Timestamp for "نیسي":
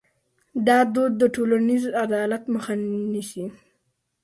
3.13-3.45